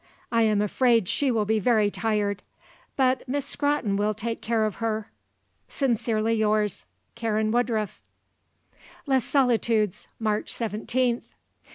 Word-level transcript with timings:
I 0.31 0.41
am 0.41 0.63
afraid 0.63 1.07
she 1.07 1.29
will 1.29 1.45
be 1.45 1.59
very 1.59 1.91
tired. 1.91 2.41
But 2.95 3.21
Miss 3.29 3.45
Scrotton 3.45 3.97
will 3.97 4.15
take 4.15 4.41
care 4.41 4.65
of 4.65 4.77
her. 4.77 5.11
Sincerely 5.67 6.33
yours, 6.33 6.87
"Karen 7.13 7.51
Woodruff." 7.51 8.01
"Les 9.05 9.23
Solitudes, 9.23 10.07
"March 10.19 10.51
17th. 10.51 11.21